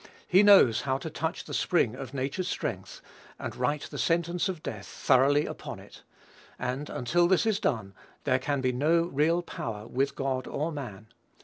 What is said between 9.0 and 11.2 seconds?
real "power with God or man."